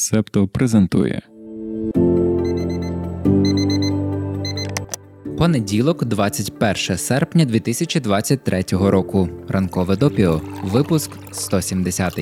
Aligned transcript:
Септо 0.00 0.48
презентує. 0.48 1.22
Понеділок, 5.38 6.04
21 6.04 6.98
серпня 6.98 7.44
2023 7.44 8.64
року. 8.70 9.28
Ранкове 9.48 9.96
допіо. 9.96 10.40
Випуск 10.62 11.10
170. 11.32 12.18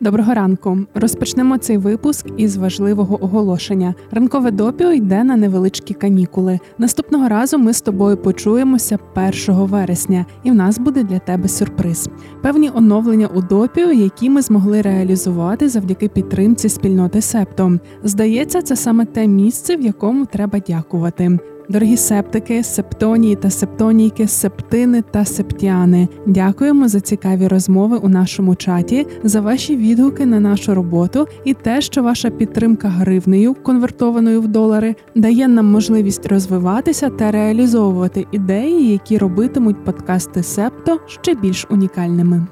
Доброго 0.00 0.34
ранку. 0.34 0.78
Розпочнемо 0.94 1.58
цей 1.58 1.78
випуск 1.78 2.26
із 2.36 2.56
важливого 2.56 3.24
оголошення. 3.24 3.94
Ранкове 4.10 4.50
допіо 4.50 4.92
йде 4.92 5.24
на 5.24 5.36
невеличкі 5.36 5.94
канікули. 5.94 6.58
Наступного 6.78 7.28
разу 7.28 7.58
ми 7.58 7.72
з 7.72 7.80
тобою 7.80 8.16
почуємося 8.16 8.98
1 9.14 9.32
вересня, 9.48 10.26
і 10.42 10.50
в 10.50 10.54
нас 10.54 10.78
буде 10.78 11.02
для 11.02 11.18
тебе 11.18 11.48
сюрприз. 11.48 12.08
Певні 12.42 12.70
оновлення 12.74 13.26
у 13.26 13.42
допіо, 13.42 13.92
які 13.92 14.30
ми 14.30 14.42
змогли 14.42 14.82
реалізувати 14.82 15.68
завдяки 15.68 16.08
підтримці 16.08 16.68
спільноти 16.68 17.20
Септо. 17.20 17.78
Здається, 18.04 18.62
це 18.62 18.76
саме 18.76 19.04
те 19.04 19.26
місце, 19.26 19.76
в 19.76 19.80
якому 19.80 20.26
треба 20.26 20.58
дякувати. 20.58 21.38
Дорогі 21.68 21.96
септики, 21.96 22.62
септонії 22.62 23.36
та 23.36 23.50
септонійки, 23.50 24.28
септини 24.28 25.02
та 25.10 25.24
септіани. 25.24 26.08
Дякуємо 26.26 26.88
за 26.88 27.00
цікаві 27.00 27.48
розмови 27.48 27.96
у 27.96 28.08
нашому 28.08 28.54
чаті, 28.54 29.06
за 29.24 29.40
ваші 29.40 29.76
відгуки 29.76 30.26
на 30.26 30.40
нашу 30.40 30.74
роботу 30.74 31.26
і 31.44 31.54
те, 31.54 31.80
що 31.80 32.02
ваша 32.02 32.30
підтримка 32.30 32.88
гривнею, 32.88 33.54
конвертованою 33.54 34.40
в 34.40 34.48
долари, 34.48 34.94
дає 35.14 35.48
нам 35.48 35.66
можливість 35.66 36.26
розвиватися 36.26 37.10
та 37.10 37.30
реалізовувати 37.30 38.26
ідеї, 38.32 38.92
які 38.92 39.18
робитимуть 39.18 39.84
подкасти 39.84 40.42
Септо 40.42 41.00
ще 41.06 41.34
більш 41.34 41.66
унікальними. 41.70 42.46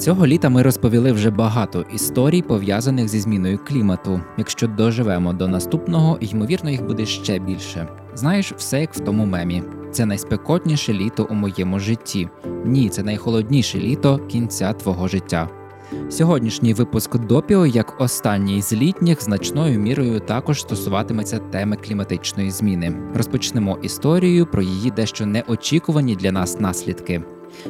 Цього 0.00 0.26
літа 0.26 0.48
ми 0.48 0.62
розповіли 0.62 1.12
вже 1.12 1.30
багато 1.30 1.84
історій, 1.94 2.42
пов'язаних 2.42 3.08
зі 3.08 3.20
зміною 3.20 3.58
клімату. 3.58 4.20
Якщо 4.38 4.66
доживемо 4.66 5.32
до 5.32 5.48
наступного, 5.48 6.18
ймовірно, 6.20 6.70
їх 6.70 6.86
буде 6.86 7.06
ще 7.06 7.38
більше. 7.38 7.88
Знаєш, 8.14 8.52
все 8.56 8.80
як 8.80 8.94
в 8.94 9.00
тому 9.00 9.26
мемі. 9.26 9.62
Це 9.92 10.06
найспекотніше 10.06 10.92
літо 10.92 11.26
у 11.30 11.34
моєму 11.34 11.78
житті. 11.78 12.28
Ні, 12.64 12.88
це 12.88 13.02
найхолодніше 13.02 13.78
літо 13.78 14.18
кінця 14.18 14.72
твого 14.72 15.08
життя. 15.08 15.48
Сьогоднішній 16.10 16.74
випуск 16.74 17.18
допіо, 17.18 17.66
як 17.66 18.00
останній 18.00 18.62
з 18.62 18.72
літніх, 18.72 19.22
значною 19.22 19.80
мірою 19.80 20.20
також 20.20 20.60
стосуватиметься 20.60 21.38
теми 21.38 21.76
кліматичної 21.76 22.50
зміни. 22.50 22.96
Розпочнемо 23.14 23.78
історію 23.82 24.46
про 24.46 24.62
її 24.62 24.90
дещо 24.90 25.26
неочікувані 25.26 26.16
для 26.16 26.32
нас 26.32 26.60
наслідки. 26.60 27.22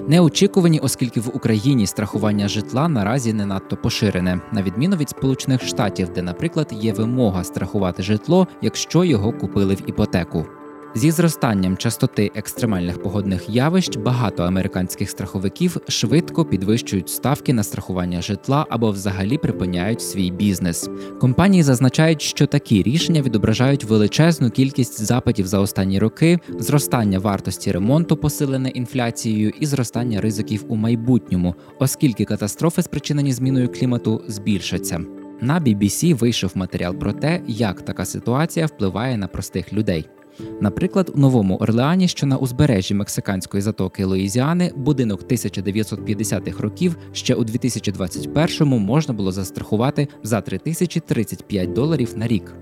Неочікувані, 0.08 0.80
оскільки 0.80 1.20
в 1.20 1.36
Україні 1.36 1.86
страхування 1.86 2.48
житла 2.48 2.88
наразі 2.88 3.32
не 3.32 3.46
надто 3.46 3.76
поширене, 3.76 4.40
на 4.52 4.62
відміну 4.62 4.96
від 4.96 5.10
Сполучених 5.10 5.62
Штатів, 5.62 6.08
де, 6.08 6.22
наприклад, 6.22 6.68
є 6.72 6.92
вимога 6.92 7.44
страхувати 7.44 8.02
житло, 8.02 8.48
якщо 8.62 9.04
його 9.04 9.32
купили 9.32 9.74
в 9.74 9.88
іпотеку. 9.88 10.46
Зі 10.94 11.10
зростанням 11.10 11.76
частоти 11.76 12.30
екстремальних 12.34 13.02
погодних 13.02 13.48
явищ 13.48 13.96
багато 13.96 14.42
американських 14.42 15.10
страховиків 15.10 15.76
швидко 15.88 16.44
підвищують 16.44 17.08
ставки 17.08 17.52
на 17.52 17.62
страхування 17.62 18.22
житла 18.22 18.66
або 18.70 18.90
взагалі 18.90 19.38
припиняють 19.38 20.02
свій 20.02 20.30
бізнес. 20.30 20.88
Компанії 21.20 21.62
зазначають, 21.62 22.22
що 22.22 22.46
такі 22.46 22.82
рішення 22.82 23.22
відображають 23.22 23.84
величезну 23.84 24.50
кількість 24.50 25.04
запитів 25.04 25.46
за 25.46 25.58
останні 25.58 25.98
роки, 25.98 26.38
зростання 26.58 27.18
вартості 27.18 27.72
ремонту, 27.72 28.16
посилене 28.16 28.68
інфляцією, 28.68 29.52
і 29.60 29.66
зростання 29.66 30.20
ризиків 30.20 30.64
у 30.68 30.76
майбутньому, 30.76 31.54
оскільки 31.78 32.24
катастрофи, 32.24 32.82
спричинені 32.82 33.32
зміною 33.32 33.72
клімату, 33.72 34.24
збільшаться. 34.28 35.00
На 35.40 35.60
BBC 35.60 36.14
вийшов 36.14 36.52
матеріал 36.54 36.94
про 36.94 37.12
те, 37.12 37.40
як 37.46 37.82
така 37.82 38.04
ситуація 38.04 38.66
впливає 38.66 39.16
на 39.16 39.26
простих 39.26 39.72
людей. 39.72 40.08
Наприклад, 40.60 41.10
у 41.14 41.18
Новому 41.18 41.56
Орлеані, 41.56 42.08
що 42.08 42.26
на 42.26 42.36
узбережжі 42.36 42.94
мексиканської 42.94 43.60
затоки 43.60 44.04
Луїзіани, 44.04 44.72
будинок 44.76 45.22
1950-х 45.22 46.60
років 46.62 46.96
ще 47.12 47.34
у 47.34 47.44
2021-му 47.44 48.78
можна 48.78 49.14
було 49.14 49.32
застрахувати 49.32 50.08
за 50.22 50.40
3035 50.40 51.72
доларів 51.72 52.12
на 52.16 52.26
рік. 52.26 52.54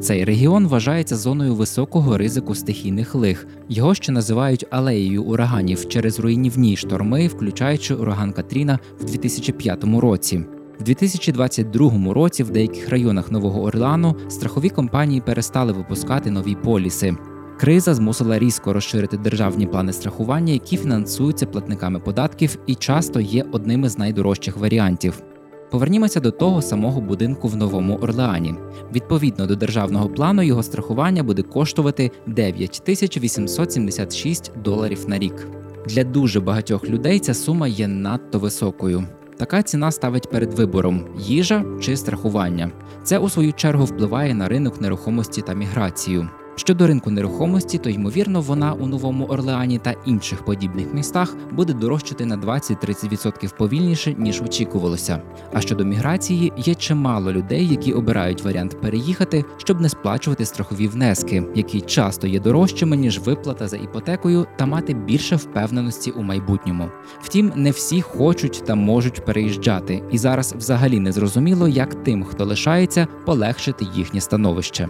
Цей 0.00 0.24
регіон 0.24 0.66
вважається 0.66 1.16
зоною 1.16 1.54
високого 1.54 2.18
ризику 2.18 2.54
стихійних 2.54 3.14
лих. 3.14 3.46
Його 3.68 3.94
ще 3.94 4.12
називають 4.12 4.66
алеєю 4.70 5.22
ураганів 5.22 5.88
через 5.88 6.20
руйнівні 6.20 6.76
шторми, 6.76 7.28
включаючи 7.28 7.94
ураган 7.94 8.32
Катріна 8.32 8.78
в 9.00 9.04
2005 9.04 9.84
році. 9.84 10.44
В 10.80 10.82
2022 10.82 12.14
році 12.14 12.42
в 12.42 12.50
деяких 12.50 12.88
районах 12.88 13.30
Нового 13.30 13.62
Орлеану 13.62 14.16
страхові 14.28 14.68
компанії 14.70 15.20
перестали 15.20 15.72
випускати 15.72 16.30
нові 16.30 16.54
поліси. 16.54 17.16
Криза 17.60 17.94
змусила 17.94 18.38
різко 18.38 18.72
розширити 18.72 19.16
державні 19.16 19.66
плани 19.66 19.92
страхування, 19.92 20.52
які 20.52 20.76
фінансуються 20.76 21.46
платниками 21.46 22.00
податків 22.00 22.58
і 22.66 22.74
часто 22.74 23.20
є 23.20 23.44
одним 23.52 23.84
із 23.84 23.98
найдорожчих 23.98 24.56
варіантів. 24.56 25.22
Повернімося 25.70 26.20
до 26.20 26.30
того 26.30 26.62
самого 26.62 27.00
будинку 27.00 27.48
в 27.48 27.56
Новому 27.56 27.96
Орлеані. 27.96 28.54
Відповідно 28.94 29.46
до 29.46 29.56
державного 29.56 30.08
плану, 30.08 30.42
його 30.42 30.62
страхування 30.62 31.22
буде 31.22 31.42
коштувати 31.42 32.10
9876 32.26 34.52
доларів 34.64 35.04
на 35.08 35.18
рік. 35.18 35.48
Для 35.86 36.04
дуже 36.04 36.40
багатьох 36.40 36.88
людей 36.88 37.18
ця 37.18 37.34
сума 37.34 37.68
є 37.68 37.88
надто 37.88 38.38
високою. 38.38 39.04
Така 39.36 39.62
ціна 39.62 39.90
ставить 39.90 40.30
перед 40.30 40.54
вибором 40.54 41.04
їжа 41.18 41.64
чи 41.80 41.96
страхування. 41.96 42.70
Це 43.02 43.18
у 43.18 43.28
свою 43.28 43.52
чергу 43.52 43.84
впливає 43.84 44.34
на 44.34 44.48
ринок 44.48 44.80
нерухомості 44.80 45.42
та 45.42 45.54
міграцію. 45.54 46.28
Щодо 46.56 46.86
ринку 46.86 47.10
нерухомості, 47.10 47.78
то 47.78 47.90
ймовірно 47.90 48.40
вона 48.40 48.72
у 48.72 48.86
Новому 48.86 49.24
Орлеані 49.24 49.78
та 49.78 49.94
інших 50.06 50.44
подібних 50.44 50.94
містах 50.94 51.36
буде 51.52 51.72
дорожчати 51.72 52.26
на 52.26 52.36
20-30% 52.36 53.56
повільніше 53.56 54.14
ніж 54.18 54.42
очікувалося. 54.42 55.22
А 55.52 55.60
щодо 55.60 55.84
міграції, 55.84 56.52
є 56.56 56.74
чимало 56.74 57.32
людей, 57.32 57.68
які 57.68 57.92
обирають 57.92 58.42
варіант 58.42 58.80
переїхати, 58.80 59.44
щоб 59.56 59.80
не 59.80 59.88
сплачувати 59.88 60.44
страхові 60.44 60.88
внески, 60.88 61.42
які 61.54 61.80
часто 61.80 62.26
є 62.26 62.40
дорожчими 62.40 62.96
ніж 62.96 63.18
виплата 63.18 63.68
за 63.68 63.76
іпотекою, 63.76 64.46
та 64.56 64.66
мати 64.66 64.94
більше 64.94 65.36
впевненості 65.36 66.10
у 66.10 66.22
майбутньому. 66.22 66.88
Втім, 67.22 67.52
не 67.56 67.70
всі 67.70 68.00
хочуть 68.00 68.62
та 68.66 68.74
можуть 68.74 69.24
переїжджати, 69.24 70.02
і 70.10 70.18
зараз 70.18 70.54
взагалі 70.58 71.00
не 71.00 71.12
зрозуміло, 71.12 71.68
як 71.68 71.94
тим, 71.94 72.24
хто 72.24 72.44
лишається, 72.44 73.06
полегшити 73.26 73.86
їхнє 73.94 74.20
становище. 74.20 74.88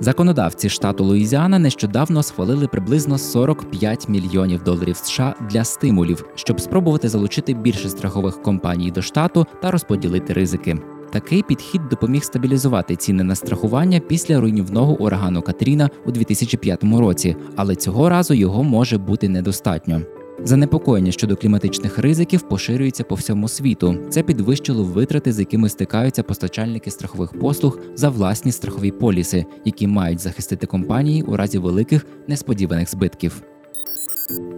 Законодавці 0.00 0.68
штату 0.68 1.04
Луїзіана 1.04 1.58
нещодавно 1.58 2.22
схвалили 2.22 2.68
приблизно 2.68 3.18
45 3.18 4.08
мільйонів 4.08 4.62
доларів 4.62 4.96
США 4.96 5.34
для 5.50 5.64
стимулів, 5.64 6.24
щоб 6.34 6.60
спробувати 6.60 7.08
залучити 7.08 7.54
більше 7.54 7.88
страхових 7.88 8.42
компаній 8.42 8.90
до 8.90 9.02
штату 9.02 9.46
та 9.62 9.70
розподілити 9.70 10.32
ризики. 10.32 10.78
Такий 11.12 11.42
підхід 11.42 11.88
допоміг 11.88 12.24
стабілізувати 12.24 12.96
ціни 12.96 13.24
на 13.24 13.34
страхування 13.34 14.00
після 14.00 14.40
руйнівного 14.40 14.92
урагану 14.92 15.42
Катріна 15.42 15.90
у 16.06 16.10
2005 16.10 16.84
році, 16.84 17.36
але 17.56 17.74
цього 17.74 18.08
разу 18.08 18.34
його 18.34 18.64
може 18.64 18.98
бути 18.98 19.28
недостатньо. 19.28 20.02
Занепокоєння 20.44 21.12
щодо 21.12 21.36
кліматичних 21.36 21.98
ризиків 21.98 22.42
поширюється 22.42 23.04
по 23.04 23.14
всьому 23.14 23.48
світу. 23.48 23.96
Це 24.10 24.22
підвищило 24.22 24.84
витрати, 24.84 25.32
з 25.32 25.40
якими 25.40 25.68
стикаються 25.68 26.22
постачальники 26.22 26.90
страхових 26.90 27.32
послуг 27.32 27.80
за 27.94 28.08
власні 28.08 28.52
страхові 28.52 28.90
поліси, 28.90 29.44
які 29.64 29.86
мають 29.86 30.20
захистити 30.20 30.66
компанії 30.66 31.22
у 31.22 31.36
разі 31.36 31.58
великих 31.58 32.06
несподіваних 32.28 32.90
збитків. 32.90 33.42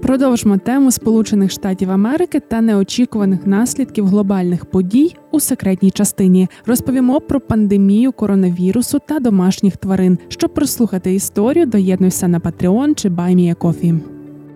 Продовжимо 0.03 0.59
тему 0.59 0.91
Сполучених 0.91 1.51
Штатів 1.51 1.91
Америки 1.91 2.41
та 2.41 2.61
неочікуваних 2.61 3.47
наслідків 3.47 4.07
глобальних 4.07 4.65
подій 4.65 5.17
у 5.31 5.41
секретній 5.41 5.91
частині. 5.91 6.49
Розповімо 6.67 7.21
про 7.21 7.41
пандемію 7.41 8.13
коронавірусу 8.13 8.99
та 9.07 9.21
домашніх 9.21 9.77
тварин. 9.77 10.19
Щоб 10.29 10.55
прослухати 10.55 11.15
історію, 11.15 11.67
доєднуйся 11.67 12.29
на 12.29 12.41
Patreon 12.41 12.95
чи 12.95 13.09
BuyMeACoffee. 13.09 14.01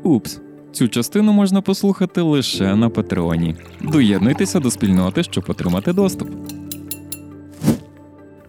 Упс. 0.03 0.41
Цю 0.73 0.89
частину 0.89 1.33
можна 1.33 1.61
послухати 1.61 2.21
лише 2.21 2.77
на 2.77 2.89
Патреоні. 2.89 3.57
Доєднуйтеся 3.81 4.61
до 4.61 4.71
спільноти, 4.71 5.23
щоб 5.23 5.45
отримати 5.49 5.93
доступ. 5.93 6.29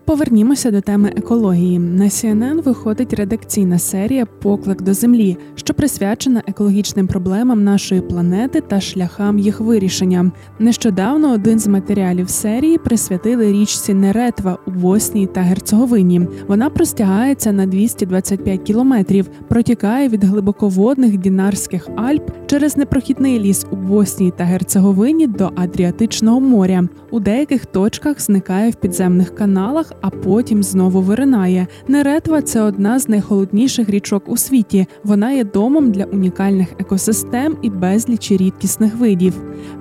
Повернімося 0.05 0.71
до 0.71 0.81
теми 0.81 1.13
екології. 1.15 1.79
На 1.79 2.05
CNN 2.05 2.61
виходить 2.61 3.13
редакційна 3.13 3.79
серія 3.79 4.25
Поклик 4.25 4.81
до 4.81 4.93
землі, 4.93 5.37
що 5.55 5.73
присвячена 5.73 6.43
екологічним 6.47 7.07
проблемам 7.07 7.63
нашої 7.63 8.01
планети 8.01 8.61
та 8.61 8.81
шляхам 8.81 9.39
їх 9.39 9.59
вирішення. 9.59 10.31
Нещодавно 10.59 11.33
один 11.33 11.59
з 11.59 11.67
матеріалів 11.67 12.29
серії 12.29 12.77
присвятили 12.77 13.51
річці 13.51 13.93
Неретва 13.93 14.57
у 14.67 14.71
Боснії 14.71 15.27
та 15.27 15.41
Герцеговині. 15.41 16.27
Вона 16.47 16.69
простягається 16.69 17.51
на 17.51 17.65
225 17.65 18.61
кілометрів, 18.61 19.29
протікає 19.47 20.09
від 20.09 20.23
глибоководних 20.23 21.17
Дінарських 21.17 21.89
Альп 21.95 22.31
через 22.45 22.77
непрохідний 22.77 23.39
ліс 23.39 23.65
у 23.71 23.75
Боснії 23.75 24.33
та 24.37 24.43
Герцеговині 24.43 25.27
до 25.27 25.51
Адріатичного 25.55 26.39
моря. 26.39 26.87
У 27.11 27.19
деяких 27.19 27.65
точках 27.65 28.21
зникає 28.21 28.71
в 28.71 28.75
підземних 28.75 29.35
каналах, 29.35 29.92
а 30.01 30.09
потім 30.09 30.63
знову 30.63 31.01
виринає. 31.01 31.67
Неретва 31.87 32.41
це 32.41 32.61
одна 32.61 32.99
з 32.99 33.09
найхолодніших 33.09 33.89
річок 33.89 34.23
у 34.27 34.37
світі. 34.37 34.87
Вона 35.03 35.31
є 35.31 35.43
домом 35.43 35.91
для 35.91 36.03
унікальних 36.03 36.67
екосистем 36.79 37.57
і 37.61 37.69
безлічі 37.69 38.37
рідкісних 38.37 38.95
видів. 38.95 39.33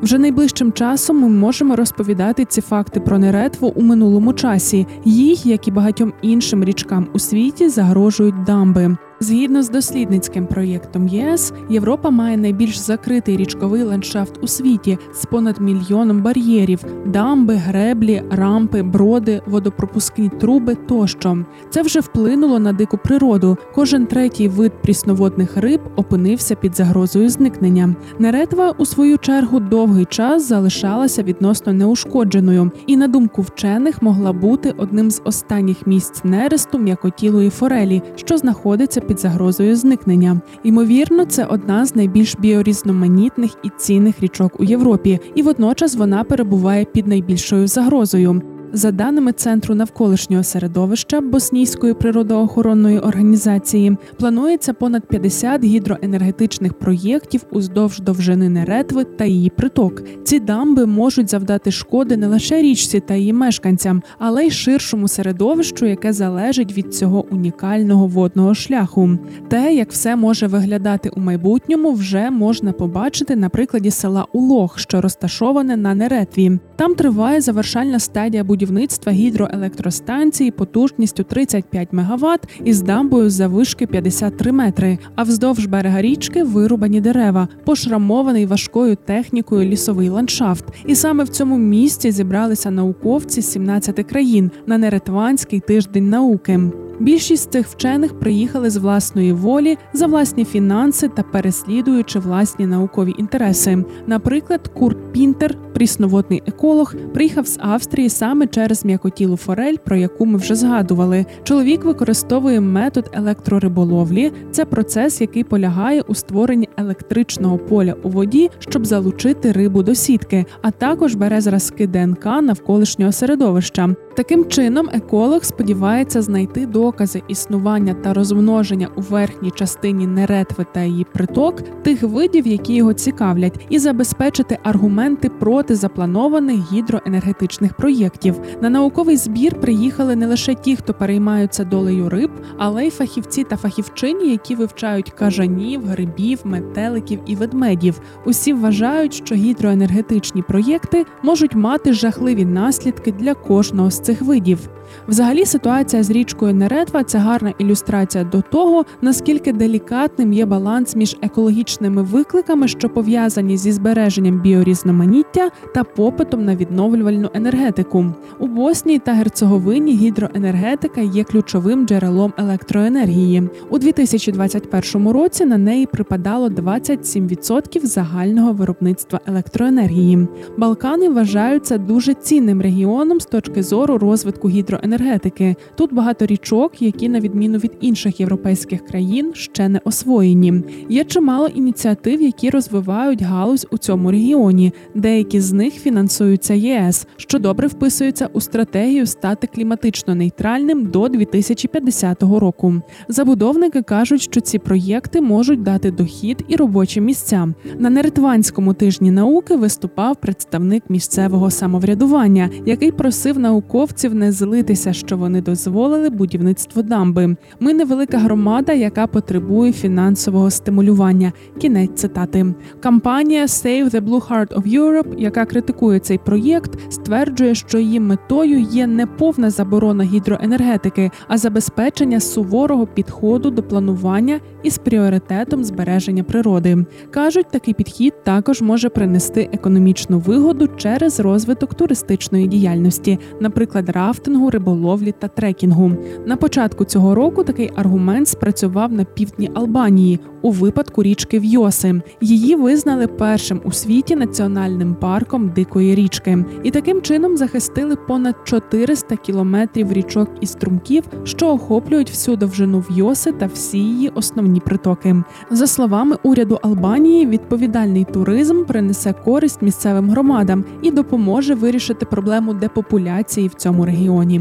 Вже 0.03 0.19
найближчим 0.19 0.73
часом 0.73 1.21
ми 1.21 1.29
можемо 1.29 1.77
розповідати 1.77 2.45
ці 2.45 2.61
факти 2.61 3.01
про 3.01 3.19
неретву 3.19 3.73
у 3.77 3.83
минулому 3.83 4.33
часі. 4.33 4.87
Їй, 5.05 5.41
як 5.45 5.69
і 5.69 5.71
багатьом 5.71 6.13
іншим 6.23 6.65
річкам 6.65 7.09
у 7.13 7.19
світі, 7.19 7.69
загрожують 7.69 8.45
дамби. 8.45 8.97
Згідно 9.23 9.63
з 9.63 9.71
дослідницьким 9.71 10.47
проєктом 10.47 11.09
ЄС, 11.09 11.53
Європа 11.71 12.11
має 12.11 12.37
найбільш 12.37 12.79
закритий 12.79 13.37
річковий 13.37 13.83
ландшафт 13.83 14.39
у 14.43 14.47
світі 14.47 14.99
з 15.15 15.25
понад 15.27 15.61
мільйоном 15.61 16.23
бар'єрів: 16.23 16.85
дамби, 17.07 17.55
греблі, 17.55 18.23
рампи, 18.31 18.83
броди, 18.83 19.43
водопропускні 19.47 20.29
труби 20.41 20.75
тощо. 20.75 21.39
Це 21.71 21.83
вже 21.83 22.01
вплинуло 22.01 22.59
на 22.59 22.73
дику 22.73 22.99
природу. 22.99 23.57
Кожен 23.75 24.07
третій 24.07 24.49
вид 24.49 24.73
прісноводних 24.83 25.57
риб 25.57 25.81
опинився 25.97 26.55
під 26.55 26.77
загрозою 26.77 27.29
зникнення. 27.29 27.95
Неретва 28.19 28.75
у 28.79 28.87
свою 28.87 29.19
чергу 29.19 29.61
довгий 29.61 30.05
час 30.05 30.49
залишалася 30.49 31.23
відносно 31.23 31.73
неушкодженою, 31.73 32.71
і 32.87 32.97
на 32.97 33.09
думку 33.09 33.43
вчених 33.43 34.03
могла 34.03 34.33
бути 34.33 34.75
одним 34.77 35.11
з 35.11 35.23
останніх 35.25 35.87
місць 35.87 36.25
нересту 36.25 36.79
м'якотілої 36.79 37.51
форелі, 37.51 38.03
що 38.17 38.39
знаходиться 38.39 39.01
під 39.01 39.12
під 39.13 39.21
загрозою 39.21 39.77
зникнення. 39.77 40.41
Ймовірно, 40.65 41.25
це 41.25 41.45
одна 41.45 41.87
з 41.87 41.97
найбільш 41.97 42.37
біорізноманітних 42.39 43.51
і 43.63 43.71
цінних 43.79 44.21
річок 44.21 44.61
у 44.61 44.65
Європі, 44.65 45.21
і 45.35 45.43
водночас 45.43 45.97
вона 45.97 46.25
перебуває 46.25 46.85
під 46.85 47.07
найбільшою 47.07 47.67
загрозою. 47.67 48.43
За 48.75 48.93
даними 48.93 49.33
Центру 49.33 49.75
навколишнього 49.75 50.43
середовища 50.43 51.21
Боснійської 51.21 51.95
природоохоронної 51.95 52.99
організації, 52.99 53.97
планується 54.19 54.73
понад 54.73 55.07
50 55.07 55.65
гідроенергетичних 55.65 56.75
проєктів 56.75 57.45
уздовж 57.51 58.01
довжини 58.01 58.49
Неретви 58.49 59.05
та 59.05 59.25
її 59.25 59.51
приток. 59.51 60.03
Ці 60.25 60.41
дамби 60.41 60.87
можуть 60.87 61.31
завдати 61.31 61.71
шкоди 61.71 62.17
не 62.17 62.27
лише 62.27 62.63
річці 62.63 63.01
та 63.01 63.15
її 63.15 63.33
мешканцям, 63.33 64.03
але 64.19 64.47
й 64.47 64.51
ширшому 64.51 65.09
середовищу, 65.09 65.87
яке 65.87 66.13
залежить 66.13 66.77
від 66.77 66.95
цього 66.95 67.27
унікального 67.31 68.07
водного 68.07 68.55
шляху. 68.55 69.19
Те, 69.49 69.75
як 69.75 69.91
все 69.93 70.17
може 70.17 70.47
виглядати 70.47 71.09
у 71.09 71.21
майбутньому, 71.21 71.93
вже 71.93 72.31
можна 72.31 72.73
побачити 72.73 73.37
на 73.37 73.49
прикладі 73.49 73.91
села 73.91 74.27
Улог, 74.33 74.79
що 74.79 75.01
розташоване 75.01 75.77
на 75.77 75.95
Неретві. 75.95 76.59
Там 76.77 76.95
триває 76.95 77.41
завершальна 77.41 77.99
стадія 77.99 78.45
будівництва 78.45 78.62
будівництва 78.63 79.13
гідроелектростанції 79.13 80.51
потужністю 80.51 81.23
35 81.23 81.93
МВт 81.93 82.41
із 82.65 82.83
дамбою 82.83 83.31
завишки 83.31 83.87
53 83.87 84.53
метри. 84.53 84.99
А 85.15 85.23
вздовж 85.23 85.67
берега 85.67 86.03
річки 86.03 86.45
вирубані 86.45 87.01
дерева, 87.01 87.49
пошрамований 87.65 88.47
важкою 88.47 88.97
технікою 88.97 89.69
лісовий 89.69 90.09
ландшафт. 90.09 90.65
І 90.87 90.95
саме 90.95 91.25
в 91.25 91.29
цьому 91.29 91.59
місці 91.59 92.11
зібралися 92.11 92.71
науковці 92.71 93.43
з 93.43 93.51
17 93.51 94.07
країн 94.07 94.51
на 94.67 94.79
Неретванський 94.79 95.61
тиждень 95.61 96.09
науки. 96.09 96.61
Більшість 97.03 97.53
цих 97.53 97.67
вчених 97.67 98.21
приїхали 98.21 98.71
з 98.71 98.77
власної 98.77 99.33
волі 99.33 99.79
за 99.93 100.07
власні 100.07 100.45
фінанси 100.45 101.09
та 101.09 101.23
переслідуючи 101.23 102.19
власні 102.19 102.67
наукові 102.67 103.15
інтереси. 103.19 103.85
Наприклад, 104.07 104.69
Курт 104.69 105.13
Пінтер, 105.13 105.57
прісноводний 105.75 106.43
еколог, 106.47 106.95
приїхав 107.15 107.47
з 107.47 107.59
Австрії 107.61 108.09
саме 108.09 108.47
через 108.47 108.85
м'якотілу 108.85 109.37
форель, 109.37 109.77
про 109.85 109.97
яку 109.97 110.27
ми 110.27 110.39
вже 110.39 110.55
згадували. 110.55 111.27
Чоловік 111.43 111.85
використовує 111.85 112.61
метод 112.61 113.11
електрориболовлі. 113.13 114.33
Це 114.51 114.65
процес, 114.65 115.21
який 115.21 115.45
полягає 115.45 116.01
у 116.01 116.15
створенні 116.15 116.69
електричного 116.77 117.59
поля 117.59 117.95
у 118.03 118.09
воді, 118.09 118.51
щоб 118.59 118.87
залучити 118.87 119.53
рибу 119.53 119.83
до 119.83 119.95
сітки, 119.95 120.45
а 120.63 120.71
також 120.71 121.15
бере 121.15 121.41
зразки 121.41 121.87
ДНК 121.87 122.25
навколишнього 122.25 123.13
середовища. 123.13 123.95
Таким 124.15 124.45
чином, 124.45 124.89
еколог 124.93 125.45
сподівається 125.45 126.23
знайти 126.23 126.67
докази 126.67 127.23
існування 127.29 127.95
та 127.95 128.13
розмноження 128.15 128.89
у 128.97 129.01
верхній 129.01 129.51
частині 129.51 130.07
неретви 130.07 130.67
та 130.73 130.83
її 130.83 131.07
приток 131.13 131.63
тих 131.83 132.03
видів, 132.03 132.47
які 132.47 132.75
його 132.75 132.93
цікавлять, 132.93 133.67
і 133.69 133.79
забезпечити 133.79 134.59
аргументи 134.63 135.29
проти 135.29 135.75
запланованих 135.75 136.73
гідроенергетичних 136.73 137.75
проєктів. 137.75 138.41
На 138.61 138.71
науковий 138.71 139.17
збір 139.17 139.61
приїхали 139.61 140.17
не 140.17 140.27
лише 140.27 140.55
ті, 140.55 140.77
хто 140.77 140.95
переймаються 140.95 141.65
долею 141.65 142.09
риб, 142.09 142.31
але 142.59 142.87
й 142.87 142.91
фахівці 142.91 143.45
та 143.45 143.57
фахівчині, 143.57 144.31
які 144.31 144.55
вивчають 144.55 145.11
кажанів, 145.11 145.87
грибів, 145.87 146.39
метеликів 146.45 147.21
і 147.27 147.37
ведмедів. 147.37 148.01
Усі 148.27 148.53
вважають, 148.53 149.15
що 149.15 149.35
гідроенергетичні 149.35 150.43
проєкти 150.43 151.07
можуть 151.23 151.55
мати 151.55 151.93
жахливі 151.93 152.45
наслідки 152.45 153.13
для 153.13 153.35
кожного 153.35 153.91
цих 154.03 154.23
видів. 154.23 154.69
Взагалі, 155.09 155.47
ситуація 155.47 156.03
з 156.03 156.11
річкою 156.11 156.55
Неретва 156.55 157.05
це 157.05 157.19
гарна 157.19 157.53
ілюстрація 157.59 158.25
до 158.25 158.41
того, 158.41 158.85
наскільки 159.03 159.53
делікатним 159.53 160.33
є 160.33 160.47
баланс 160.47 160.97
між 160.97 161.17
екологічними 161.23 162.03
викликами, 162.03 162.69
що 162.69 162.89
пов'язані 162.89 163.57
зі 163.57 163.73
збереженням 163.73 164.41
біорізноманіття 164.41 165.51
та 165.75 165.85
попитом 165.85 166.45
на 166.45 166.57
відновлювальну 166.57 167.31
енергетику. 167.35 168.07
У 168.39 168.47
Боснії 168.47 168.99
та 168.99 169.13
Герцеговині 169.13 169.97
гідроенергетика 169.97 171.01
є 171.01 171.25
ключовим 171.25 171.87
джерелом 171.87 172.33
електроенергії. 172.37 173.49
У 173.71 173.79
2021 173.79 175.09
році 175.09 175.45
на 175.45 175.59
неї 175.59 175.87
припадало 175.87 176.49
27% 176.49 177.87
загального 177.87 178.53
виробництва 178.53 179.21
електроенергії. 179.27 180.29
Балкани 180.57 181.09
вважаються 181.09 181.79
дуже 181.79 182.15
цінним 182.15 182.63
регіоном 182.63 183.21
з 183.21 183.27
точки 183.27 183.63
зору 183.63 183.92
розвитку 183.99 184.49
гідроенергетики. 184.49 185.57
Тут 185.75 185.95
багато 185.95 186.27
річок, 186.27 186.83
які, 186.83 187.09
на 187.09 187.21
відміну 187.21 187.59
від 187.59 187.73
інших 187.81 188.21
європейських 188.21 188.85
країн, 188.87 189.33
ще 189.35 189.69
не 189.69 189.81
освоєні. 189.85 190.63
Є 190.89 191.05
чимало 191.05 191.47
ініціатив, 191.47 192.23
які 192.23 192.51
розвивають 192.51 193.23
галузь 193.23 193.67
у 193.71 193.79
цьому 193.79 194.11
регіоні. 194.11 194.73
Деякі 194.95 195.41
з 195.41 195.53
них 195.53 195.75
фінансуються 195.75 196.55
ЄС, 196.55 197.07
що 197.17 197.39
добре 197.39 197.69
вписується 197.69 198.29
у 198.33 198.41
стратегію 198.41 199.07
стати 199.07 199.47
кліматично 199.47 200.15
нейтральним 200.15 200.87
до 200.87 201.09
2050 201.09 202.23
року. 202.23 202.75
Забудовники 203.09 203.83
кажуть, 203.83 204.23
що 204.23 204.41
ці 204.41 204.59
проєкти 204.59 205.21
можуть 205.21 205.63
дати 205.63 205.91
дохід 205.91 206.45
і 206.49 206.57
робочі 206.57 207.01
місця. 207.01 207.49
На 207.79 207.91
Неретванському 207.91 208.75
тижні 208.75 209.11
науки 209.11 209.57
виступав 209.57 210.17
представник 210.17 210.83
місцевого 210.89 211.51
самоврядування, 211.51 212.51
який 212.67 212.93
просив 212.93 213.39
науковців 213.39 213.82
не 214.15 214.33
злитися, 214.33 214.93
що 214.93 215.17
вони 215.17 215.43
дозволили 215.43 216.11
будівництво 216.11 216.83
дамби. 216.83 217.37
Ми 217.61 217.75
невелика 217.75 218.19
громада, 218.19 218.73
яка 218.73 219.07
потребує 219.07 219.73
фінансового 219.73 220.51
стимулювання. 220.51 221.33
Кінець 221.59 221.91
цитати. 221.95 222.55
Кампанія 222.81 223.47
Save 223.47 223.91
the 223.91 224.01
Blue 224.01 224.29
Heart 224.29 224.49
of 224.49 224.81
Europe, 224.81 225.19
яка 225.19 225.45
критикує 225.45 225.99
цей 225.99 226.19
проєкт, 226.19 226.93
стверджує, 226.93 227.55
що 227.55 227.79
її 227.79 228.01
метою 228.01 228.61
є 228.61 228.87
не 228.87 229.07
повна 229.07 229.51
заборона 229.51 230.05
гідроенергетики, 230.05 231.11
а 231.29 231.39
забезпечення 231.39 232.21
суворого 232.21 232.87
підходу 232.87 233.51
до 233.51 233.63
планування 233.63 234.41
із 234.63 234.79
пріоритетом 234.79 235.65
збереження 235.65 236.23
природи. 236.23 236.85
кажуть, 237.11 237.47
такий 237.51 237.75
підхід 237.75 238.15
також 238.25 238.63
може 238.63 238.89
принести 238.89 239.49
економічну 239.53 240.19
вигоду 240.19 240.69
через 240.77 241.21
розвиток 241.21 241.75
туристичної 241.75 242.47
діяльності, 242.47 243.19
наприклад 243.41 243.72
наприклад, 243.75 243.97
рафтингу, 243.97 244.51
риболовлі 244.51 245.15
та 245.19 245.29
трекінгу. 245.29 245.93
На 246.27 246.37
початку 246.37 246.85
цього 246.85 247.15
року 247.15 247.45
такий 247.45 247.71
аргумент 247.75 248.29
спрацював 248.29 248.93
на 248.93 249.05
півдні 249.05 249.51
Албанії 249.55 250.21
у 250.43 250.51
випадку 250.51 251.03
річки 251.03 251.39
Вйоси. 251.39 252.03
Її 252.21 252.55
визнали 252.55 253.07
першим 253.07 253.61
у 253.65 253.73
світі 253.73 254.17
національним 254.17 254.95
парком 254.95 255.49
дикої 255.49 255.95
річки, 255.95 256.45
і 256.63 256.71
таким 256.71 257.03
чином 257.03 257.37
захистили 257.37 257.97
понад 257.97 258.35
400 258.45 259.17
кілометрів 259.17 259.93
річок 259.93 260.31
і 260.41 260.47
струмків, 260.47 261.05
що 261.25 261.49
охоплюють 261.49 262.11
всю 262.11 262.37
довжину 262.37 262.85
Вйоси 262.91 263.33
та 263.33 263.47
всі 263.47 263.79
її 263.79 264.09
основні 264.09 264.61
притоки. 264.61 265.17
За 265.51 265.67
словами 265.67 266.17
уряду 266.23 266.59
Албанії, 266.63 267.27
відповідальний 267.27 268.05
туризм 268.05 268.65
принесе 268.65 269.13
користь 269.13 269.63
місцевим 269.63 270.11
громадам 270.11 270.65
і 270.83 270.91
допоможе 270.91 271.55
вирішити 271.55 272.07
проблему 272.07 272.55
депопуляції 272.55 273.49
в 273.49 273.55
цьому 273.63 273.85
регіоні. 273.87 274.41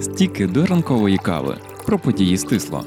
Стіки 0.00 0.46
до 0.46 0.66
ранкової 0.66 1.18
кави 1.18 1.56
про 1.86 1.98
події 1.98 2.36
стисло. 2.36 2.84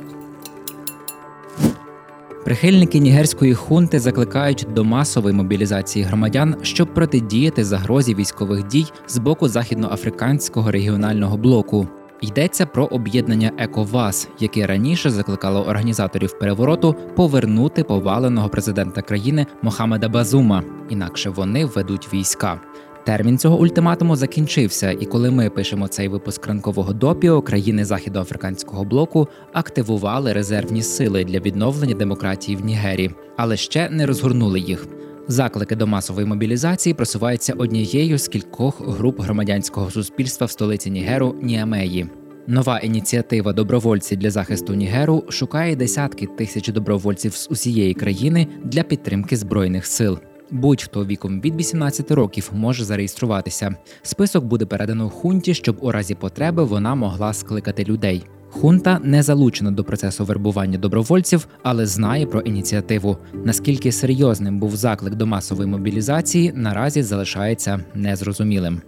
Прихильники 2.45 2.99
нігерської 2.99 3.53
хунти 3.53 3.99
закликають 3.99 4.67
до 4.75 4.83
масової 4.83 5.35
мобілізації 5.35 6.05
громадян, 6.05 6.55
щоб 6.61 6.93
протидіяти 6.93 7.63
загрозі 7.63 8.15
військових 8.15 8.67
дій 8.67 8.85
з 9.07 9.17
боку 9.17 9.47
західноафриканського 9.47 10.71
регіонального 10.71 11.37
блоку. 11.37 11.87
Йдеться 12.21 12.65
про 12.65 12.85
об'єднання 12.85 13.51
ЕКОВАС, 13.57 14.29
яке 14.39 14.67
раніше 14.67 15.09
закликало 15.09 15.65
організаторів 15.65 16.39
перевороту 16.39 16.95
повернути 17.15 17.83
поваленого 17.83 18.49
президента 18.49 19.01
країни 19.01 19.45
Мохамеда 19.61 20.09
Базума, 20.09 20.63
інакше 20.89 21.29
вони 21.29 21.65
введуть 21.65 22.13
війська. 22.13 22.59
Термін 23.07 23.37
цього 23.37 23.57
ультиматуму 23.57 24.15
закінчився, 24.15 24.91
і 24.91 25.05
коли 25.05 25.31
ми 25.31 25.49
пишемо 25.49 25.87
цей 25.87 26.07
випуск 26.07 26.47
ранкового 26.47 26.93
допіо, 26.93 27.41
країни 27.41 27.85
західноафриканського 27.85 28.83
блоку 28.83 29.27
активували 29.53 30.33
резервні 30.33 30.81
сили 30.81 31.23
для 31.23 31.39
відновлення 31.39 31.95
демократії 31.95 32.57
в 32.57 32.65
Нігері, 32.65 33.11
але 33.37 33.57
ще 33.57 33.89
не 33.89 34.05
розгорнули 34.05 34.59
їх. 34.59 34.87
Заклики 35.27 35.75
до 35.75 35.87
масової 35.87 36.27
мобілізації 36.27 36.93
просуваються 36.93 37.53
однією 37.53 38.17
з 38.17 38.27
кількох 38.27 38.87
груп 38.87 39.21
громадянського 39.21 39.91
суспільства 39.91 40.47
в 40.47 40.51
столиці 40.51 40.91
Нігеру 40.91 41.35
Ніамеї. 41.41 42.07
Нова 42.47 42.79
ініціатива 42.79 43.53
добровольці 43.53 44.15
для 44.15 44.31
захисту 44.31 44.73
Нігеру 44.73 45.23
шукає 45.29 45.75
десятки 45.75 46.25
тисяч 46.25 46.67
добровольців 46.67 47.35
з 47.35 47.47
усієї 47.51 47.93
країни 47.93 48.47
для 48.63 48.83
підтримки 48.83 49.37
збройних 49.37 49.85
сил. 49.85 50.19
Будь-хто 50.51 51.05
віком 51.05 51.41
від 51.41 51.55
18 51.55 52.11
років 52.11 52.49
може 52.53 52.83
зареєструватися. 52.83 53.75
Список 54.01 54.45
буде 54.45 54.65
передано 54.65 55.09
хунті, 55.09 55.53
щоб 55.53 55.77
у 55.81 55.91
разі 55.91 56.15
потреби 56.15 56.63
вона 56.63 56.95
могла 56.95 57.33
скликати 57.33 57.83
людей. 57.83 58.25
Хунта 58.49 58.99
не 59.03 59.23
залучена 59.23 59.71
до 59.71 59.83
процесу 59.83 60.25
вербування 60.25 60.77
добровольців, 60.77 61.47
але 61.63 61.85
знає 61.85 62.25
про 62.25 62.41
ініціативу. 62.41 63.17
Наскільки 63.33 63.91
серйозним 63.91 64.59
був 64.59 64.75
заклик 64.75 65.15
до 65.15 65.25
масової 65.25 65.69
мобілізації, 65.69 66.53
наразі 66.55 67.03
залишається 67.03 67.79
незрозумілим. 67.95 68.81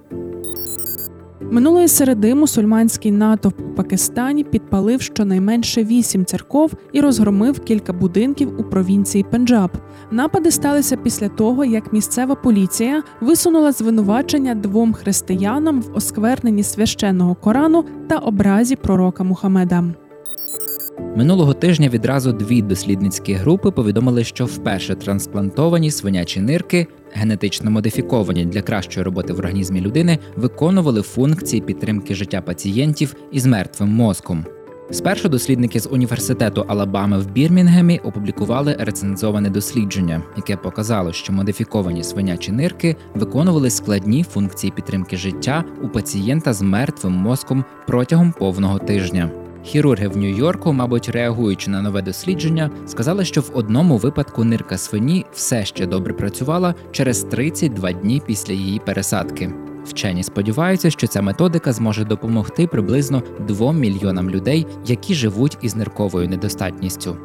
Минулої 1.52 1.88
середи 1.88 2.36
мусульманський 2.36 3.12
натовп 3.12 3.60
у 3.60 3.76
Пакистані 3.76 4.44
підпалив 4.44 5.02
щонайменше 5.02 5.84
вісім 5.84 6.26
церков 6.26 6.74
і 6.94 7.02
розгромив 7.02 7.60
кілька 7.60 7.94
будинків 7.94 8.60
у 8.60 8.64
провінції 8.64 9.24
Пенджаб. 9.24 9.72
Напади 10.12 10.52
сталися 10.52 10.98
після 10.98 11.30
того, 11.30 11.66
як 11.66 11.94
місцева 11.94 12.36
поліція 12.36 13.04
висунула 13.22 13.72
звинувачення 13.72 14.56
двом 14.56 14.94
християнам 14.94 15.82
в 15.82 15.96
оскверненні 15.96 16.64
священного 16.64 17.36
Корану 17.36 17.86
та 18.08 18.18
образі 18.18 18.76
пророка 18.76 19.24
Мухаммеда. 19.24 19.84
Минулого 21.16 21.54
тижня 21.54 21.90
відразу 21.90 22.32
дві 22.32 22.62
дослідницькі 22.62 23.34
групи 23.34 23.72
повідомили, 23.72 24.24
що 24.24 24.46
вперше 24.46 24.96
трансплантовані 24.96 25.92
свинячі 25.92 26.42
нирки, 26.42 26.88
генетично 27.14 27.72
модифіковані 27.72 28.46
для 28.46 28.62
кращої 28.62 29.04
роботи 29.04 29.34
в 29.34 29.40
організмі 29.40 29.82
людини, 29.82 30.20
виконували 30.36 31.02
функції 31.02 31.62
підтримки 31.62 32.16
життя 32.16 32.42
пацієнтів 32.42 33.16
із 33.32 33.46
мертвим 33.46 33.90
мозком. 33.90 34.46
Спершу 34.92 35.30
дослідники 35.30 35.80
з 35.80 35.90
університету 35.92 36.66
Алабами 36.68 37.20
в 37.20 37.32
Бірмінгемі 37.32 38.00
опублікували 38.04 38.76
рецензоване 38.80 39.50
дослідження, 39.50 40.24
яке 40.38 40.58
показало, 40.58 41.14
що 41.14 41.34
модифіковані 41.34 42.04
свинячі 42.04 42.52
нирки 42.52 42.96
виконували 43.14 43.70
складні 43.70 44.24
функції 44.24 44.74
підтримки 44.76 45.18
життя 45.18 45.64
у 45.84 45.90
пацієнта 45.90 46.54
з 46.54 46.62
мертвим 46.62 47.14
мозком 47.14 47.66
протягом 47.88 48.32
повного 48.32 48.80
тижня. 48.80 49.32
Хірурги 49.64 50.08
в 50.08 50.18
Нью-Йорку, 50.18 50.74
мабуть, 50.74 51.10
реагуючи 51.10 51.72
на 51.72 51.82
нове 51.82 52.02
дослідження, 52.02 52.72
сказали, 52.86 53.26
що 53.26 53.42
в 53.42 53.52
одному 53.54 53.98
випадку 53.98 54.44
нирка 54.44 54.78
свині 54.78 55.26
все 55.34 55.66
ще 55.66 55.86
добре 55.86 56.14
працювала 56.14 56.76
через 56.92 57.24
32 57.24 57.92
дні 57.92 58.22
після 58.26 58.54
її 58.54 58.80
пересадки. 58.80 59.54
Вчені 59.86 60.24
сподіваються, 60.24 60.90
що 60.90 61.08
ця 61.08 61.22
методика 61.22 61.74
зможе 61.74 62.06
допомогти 62.06 62.68
приблизно 62.68 63.24
2 63.48 63.74
мільйонам 63.74 64.30
людей, 64.30 64.68
які 64.86 65.14
живуть 65.14 65.58
із 65.62 65.76
нирковою 65.76 66.30
недостатністю. 66.30 67.18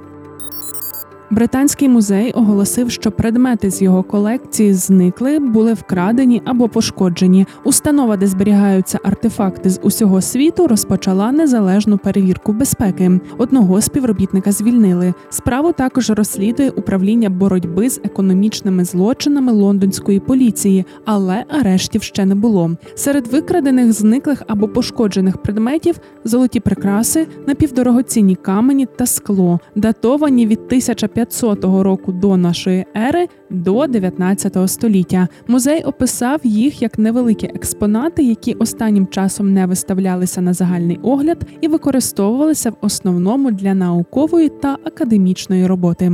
Британський 1.34 1.88
музей 1.88 2.32
оголосив, 2.32 2.90
що 2.90 3.10
предмети 3.10 3.70
з 3.70 3.82
його 3.82 4.02
колекції 4.02 4.74
зникли, 4.74 5.38
були 5.38 5.72
вкрадені 5.74 6.42
або 6.44 6.68
пошкоджені. 6.68 7.46
Установа, 7.64 8.16
де 8.16 8.26
зберігаються 8.26 8.98
артефакти 9.04 9.70
з 9.70 9.80
усього 9.82 10.20
світу, 10.20 10.66
розпочала 10.66 11.32
незалежну 11.32 11.98
перевірку 11.98 12.52
безпеки. 12.52 13.20
Одного 13.38 13.80
співробітника 13.80 14.52
звільнили. 14.52 15.14
Справу 15.30 15.72
також 15.72 16.10
розслідує 16.10 16.70
управління 16.70 17.30
боротьби 17.30 17.90
з 17.90 18.00
економічними 18.04 18.84
злочинами 18.84 19.52
лондонської 19.52 20.20
поліції, 20.20 20.84
але 21.04 21.44
арештів 21.48 22.02
ще 22.02 22.24
не 22.24 22.34
було. 22.34 22.70
Серед 22.94 23.26
викрадених, 23.26 23.92
зниклих 23.92 24.42
або 24.46 24.68
пошкоджених 24.68 25.36
предметів 25.36 25.94
золоті 26.24 26.60
прикраси, 26.60 27.26
напівдорогоцінні 27.46 28.34
камені 28.34 28.86
та 28.96 29.06
скло, 29.06 29.60
датовані 29.74 30.46
від 30.46 30.58
1500 30.58 31.23
500 31.24 31.64
року 31.64 32.12
до 32.12 32.36
нашої 32.36 32.86
ери 32.96 33.28
до 33.50 33.86
19 33.86 34.56
століття. 34.70 35.28
Музей 35.48 35.82
описав 35.82 36.40
їх 36.44 36.82
як 36.82 36.98
невеликі 36.98 37.46
експонати, 37.46 38.22
які 38.22 38.54
останнім 38.54 39.06
часом 39.06 39.52
не 39.52 39.66
виставлялися 39.66 40.40
на 40.40 40.52
загальний 40.52 41.00
огляд 41.02 41.46
і 41.60 41.68
використовувалися 41.68 42.70
в 42.70 42.76
основному 42.80 43.50
для 43.50 43.74
наукової 43.74 44.48
та 44.48 44.78
академічної 44.84 45.66
роботи. 45.66 46.12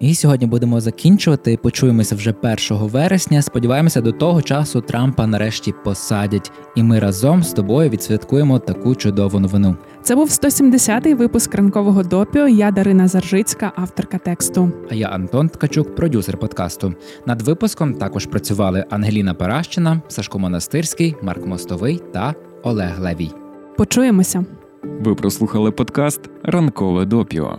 І 0.00 0.14
сьогодні 0.14 0.46
будемо 0.46 0.80
закінчувати. 0.80 1.56
Почуємося 1.56 2.14
вже 2.14 2.34
1 2.42 2.56
вересня. 2.70 3.42
Сподіваємося, 3.42 4.00
до 4.00 4.12
того 4.12 4.42
часу 4.42 4.80
Трампа 4.80 5.26
нарешті 5.26 5.74
посадять, 5.84 6.52
і 6.76 6.82
ми 6.82 6.98
разом 6.98 7.42
з 7.42 7.52
тобою 7.52 7.90
відсвяткуємо 7.90 8.58
таку 8.58 8.94
чудову 8.94 9.40
новину. 9.40 9.76
Це 10.02 10.14
був 10.14 10.28
170-й 10.28 11.14
випуск 11.14 11.54
ранкового 11.54 12.02
допіо. 12.02 12.48
Я 12.48 12.70
Дарина 12.70 13.08
Заржицька, 13.08 13.72
авторка 13.76 14.18
тексту. 14.18 14.72
А 14.90 14.94
я 14.94 15.08
Антон 15.08 15.48
Ткачук, 15.48 15.94
продюсер 15.94 16.36
подкасту. 16.36 16.94
Над 17.26 17.42
випуском 17.42 17.94
також 17.94 18.26
працювали 18.26 18.84
Ангеліна 18.90 19.34
Паращина, 19.34 20.02
Сашко 20.08 20.38
Монастирський, 20.38 21.16
Марк 21.22 21.46
Мостовий 21.46 22.00
та 22.12 22.34
Олег 22.62 23.00
Левій. 23.00 23.30
Почуємося. 23.76 24.44
Ви 24.82 25.14
прослухали 25.14 25.70
подкаст 25.70 26.20
Ранкове 26.42 27.04
допіо. 27.04 27.58